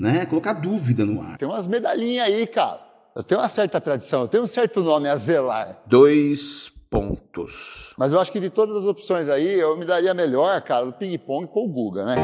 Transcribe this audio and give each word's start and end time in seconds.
né? 0.00 0.24
Colocar 0.24 0.54
dúvida 0.54 1.04
no 1.04 1.20
ar. 1.20 1.36
Tem 1.36 1.46
umas 1.46 1.66
medalhinhas 1.66 2.26
aí, 2.26 2.46
cara. 2.46 2.80
Eu 3.14 3.22
tenho 3.22 3.38
uma 3.40 3.48
certa 3.48 3.78
tradição, 3.80 4.22
eu 4.22 4.28
tenho 4.28 4.44
um 4.44 4.46
certo 4.46 4.82
nome 4.82 5.08
a 5.08 5.16
zelar. 5.16 5.82
Dois 5.86 6.72
pontos. 6.88 7.92
Mas 7.98 8.10
eu 8.10 8.18
acho 8.18 8.32
que 8.32 8.40
de 8.40 8.48
todas 8.48 8.76
as 8.78 8.84
opções 8.84 9.28
aí, 9.28 9.60
eu 9.60 9.76
me 9.76 9.84
daria 9.84 10.14
melhor, 10.14 10.62
cara, 10.62 10.86
do 10.86 10.92
ping-pong 10.92 11.46
com 11.46 11.64
o 11.64 11.68
Guga, 11.68 12.06
né? 12.06 12.14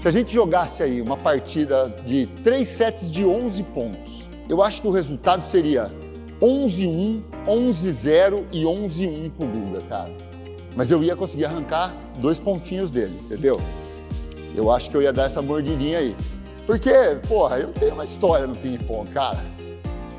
Se 0.00 0.06
a 0.06 0.10
gente 0.12 0.32
jogasse 0.32 0.82
aí 0.84 1.02
uma 1.02 1.16
partida 1.16 1.88
de 2.06 2.26
três 2.44 2.68
sets 2.68 3.10
de 3.10 3.24
11 3.24 3.62
pontos, 3.64 4.28
eu 4.48 4.62
acho 4.62 4.80
que 4.80 4.86
o 4.86 4.90
resultado 4.92 5.42
seria 5.42 5.90
11-1, 6.40 7.22
11-0 7.46 8.44
e 8.52 8.62
11-1 8.62 9.30
pro 9.32 9.46
Guga, 9.46 9.82
cara. 9.82 10.10
Mas 10.76 10.90
eu 10.90 11.02
ia 11.02 11.16
conseguir 11.16 11.46
arrancar 11.46 11.94
dois 12.20 12.38
pontinhos 12.38 12.90
dele, 12.90 13.18
entendeu? 13.24 13.60
Eu 14.54 14.70
acho 14.70 14.90
que 14.90 14.96
eu 14.96 15.02
ia 15.02 15.12
dar 15.12 15.24
essa 15.24 15.42
mordidinha 15.42 15.98
aí. 15.98 16.16
Porque, 16.66 16.92
porra, 17.26 17.58
eu 17.58 17.72
tenho 17.72 17.94
uma 17.94 18.04
história 18.04 18.46
no 18.46 18.54
ping-pong, 18.54 19.10
cara. 19.10 19.38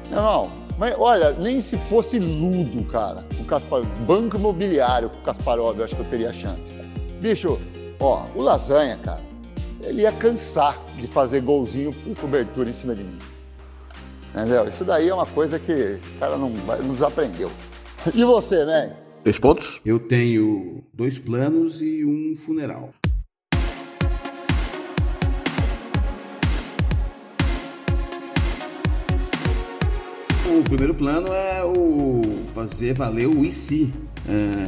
Não, 0.09 0.21
não. 0.21 0.51
Mas 0.77 0.95
olha, 0.97 1.31
nem 1.33 1.59
se 1.59 1.77
fosse 1.77 2.19
Ludo, 2.19 2.85
cara, 2.85 3.25
o 3.37 3.43
Kasparov, 3.43 3.85
Banco 4.07 4.37
Imobiliário 4.37 5.09
com 5.09 5.17
o 5.17 5.21
Kasparov, 5.21 5.77
eu 5.77 5.83
acho 5.83 5.93
que 5.93 6.01
eu 6.01 6.09
teria 6.09 6.31
chance. 6.31 6.71
Cara. 6.71 6.87
Bicho, 7.19 7.59
ó, 7.99 8.25
o 8.33 8.41
Lasanha, 8.41 8.97
cara, 9.03 9.19
ele 9.81 10.03
ia 10.03 10.11
cansar 10.13 10.77
de 10.95 11.05
fazer 11.07 11.41
golzinho 11.41 11.91
por 11.91 12.17
cobertura 12.17 12.69
em 12.69 12.73
cima 12.73 12.95
de 12.95 13.03
mim. 13.03 13.17
Entendeu? 14.33 14.67
Isso 14.67 14.85
daí 14.85 15.09
é 15.09 15.13
uma 15.13 15.25
coisa 15.25 15.59
que 15.59 15.99
o 16.15 16.19
cara 16.19 16.37
não, 16.37 16.49
não 16.49 16.93
desaprendeu. 16.93 17.51
E 18.13 18.23
você, 18.23 18.63
né? 18.65 18.95
Dois 19.23 19.37
pontos? 19.37 19.81
Eu 19.85 19.99
tenho 19.99 20.83
dois 20.93 21.19
planos 21.19 21.81
e 21.81 22.05
um 22.05 22.33
funeral. 22.35 22.91
O 30.47 30.63
primeiro 30.63 30.95
plano 30.95 31.27
é 31.33 31.63
o 31.63 32.21
fazer 32.53 32.93
valer 32.93 33.27
o 33.27 33.45
IC. 33.45 33.93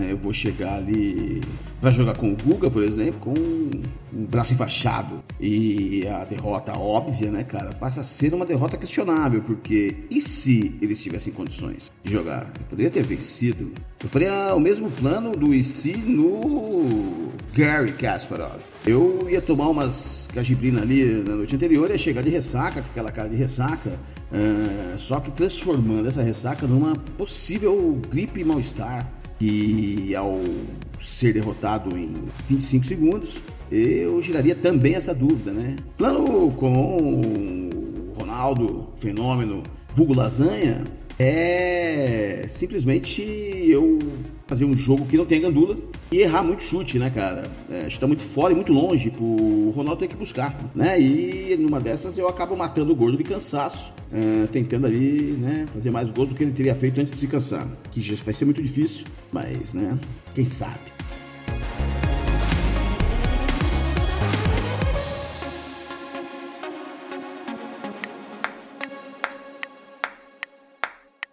Eu 0.09 0.17
vou 0.17 0.33
chegar 0.33 0.75
ali 0.75 1.41
para 1.81 1.89
jogar 1.89 2.16
com 2.16 2.31
o 2.31 2.35
Guga, 2.35 2.69
por 2.69 2.83
exemplo, 2.83 3.19
com 3.19 3.33
um 3.33 4.25
braço 4.25 4.53
enfaixado. 4.53 5.23
E 5.39 6.07
a 6.07 6.23
derrota 6.23 6.77
óbvia, 6.77 7.31
né, 7.31 7.44
cara, 7.44 7.73
passa 7.73 8.02
a 8.02 8.03
ser 8.03 8.33
uma 8.33 8.45
derrota 8.45 8.77
questionável, 8.77 9.41
porque 9.41 9.95
e 10.09 10.22
se 10.22 10.75
eles 10.79 11.02
tivessem 11.02 11.33
condições 11.33 11.91
de 12.03 12.11
jogar? 12.11 12.52
Eu 12.59 12.66
poderia 12.69 12.91
ter 12.91 13.02
vencido. 13.02 13.72
Eu 14.02 14.09
faria 14.09 14.53
o 14.55 14.59
mesmo 14.59 14.91
plano 14.91 15.31
do 15.31 15.53
IC 15.53 15.97
no 15.97 17.31
Gary 17.53 17.91
Kasparov. 17.94 18.61
Eu 18.85 19.27
ia 19.29 19.41
tomar 19.41 19.67
umas 19.67 20.29
cajibrina 20.33 20.81
ali 20.81 21.23
na 21.27 21.35
noite 21.35 21.55
anterior, 21.55 21.89
ia 21.89 21.97
chegar 21.97 22.22
de 22.22 22.29
ressaca, 22.29 22.81
com 22.81 22.89
aquela 22.91 23.11
cara 23.11 23.27
de 23.27 23.35
ressaca, 23.35 23.89
uh, 23.89 24.97
só 24.97 25.19
que 25.19 25.31
transformando 25.31 26.07
essa 26.07 26.22
ressaca 26.22 26.67
numa 26.67 26.95
possível 26.95 27.99
gripe 28.09 28.41
e 28.41 28.44
mal-estar 28.44 29.20
que 29.42 30.16
ao 30.16 30.39
ser 31.00 31.34
derrotado 31.34 31.97
em 31.97 32.25
25 32.47 32.86
segundos, 32.86 33.42
eu 33.72 34.22
geraria 34.22 34.53
também 34.53 34.94
essa 34.94 35.16
dúvida, 35.16 35.52
né? 35.52 35.78
Plano 35.97 36.52
com 36.52 37.67
Ronaldo, 38.16 38.89
fenômeno, 38.97 39.64
vulgo 39.94 40.16
lasanha, 40.16 40.84
é 41.17 42.45
simplesmente 42.47 43.23
eu 43.67 43.97
fazer 44.52 44.66
um 44.66 44.75
jogo 44.75 45.05
que 45.05 45.16
não 45.16 45.25
tem 45.25 45.39
gandula 45.39 45.77
e 46.11 46.19
errar 46.19 46.44
muito 46.44 46.61
chute, 46.61 46.99
né, 46.99 47.09
cara? 47.09 47.44
É, 47.71 47.89
chutar 47.89 48.05
muito 48.05 48.21
fora 48.21 48.52
e 48.52 48.55
muito 48.55 48.73
longe 48.73 49.09
pro 49.09 49.69
Ronaldo 49.69 50.01
ter 50.01 50.09
que 50.09 50.17
buscar, 50.17 50.53
né? 50.75 51.00
E 51.00 51.56
numa 51.56 51.79
dessas 51.79 52.17
eu 52.17 52.28
acabo 52.28 52.53
matando 52.57 52.91
o 52.91 52.95
gordo 52.95 53.17
de 53.17 53.23
cansaço, 53.23 53.94
é, 54.11 54.47
tentando 54.47 54.88
ali, 54.88 55.38
né, 55.40 55.66
fazer 55.73 55.90
mais 55.90 56.11
gols 56.11 56.28
do 56.28 56.35
que 56.35 56.44
ele 56.44 56.51
teria 56.51 56.75
feito 56.75 57.00
antes 57.00 57.13
de 57.13 57.17
se 57.17 57.28
cansar. 57.28 57.66
Que 57.91 58.01
já 58.01 58.13
vai 58.25 58.34
ser 58.34 58.44
muito 58.44 58.61
difícil, 58.61 59.06
mas, 59.31 59.73
né, 59.73 59.97
quem 60.35 60.44
sabe? 60.44 60.81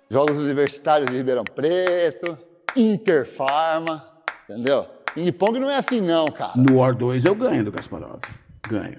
Jogos 0.08 0.38
Universitários 0.38 1.10
de 1.10 1.16
Ribeirão 1.16 1.44
Preto, 1.44 2.38
Interfarma, 2.76 4.04
entendeu? 4.44 4.86
Ping 5.14 5.32
pong 5.32 5.58
não 5.58 5.70
é 5.70 5.76
assim 5.76 6.00
não, 6.00 6.26
cara. 6.26 6.52
No 6.56 6.78
War 6.78 6.94
2 6.94 7.24
eu 7.24 7.34
ganho 7.34 7.64
do 7.64 7.72
Kasparov. 7.72 8.20
Ganho. 8.68 8.98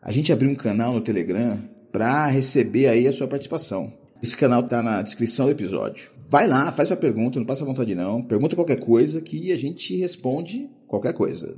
A 0.00 0.10
gente 0.10 0.32
abriu 0.32 0.50
um 0.50 0.54
canal 0.56 0.92
no 0.92 1.00
Telegram 1.00 1.62
para 1.92 2.26
receber 2.26 2.88
aí 2.88 3.06
a 3.06 3.12
sua 3.12 3.28
participação. 3.28 3.92
Esse 4.20 4.36
canal 4.36 4.62
tá 4.62 4.82
na 4.82 5.00
descrição 5.02 5.46
do 5.46 5.52
episódio. 5.52 6.10
Vai 6.28 6.48
lá, 6.48 6.72
faz 6.72 6.88
sua 6.88 6.96
pergunta, 6.96 7.38
não 7.38 7.46
passa 7.46 7.64
vontade 7.64 7.94
não. 7.94 8.22
Pergunta 8.22 8.56
qualquer 8.56 8.80
coisa 8.80 9.20
que 9.20 9.52
a 9.52 9.56
gente 9.56 9.94
responde 9.96 10.68
qualquer 10.88 11.12
coisa. 11.12 11.56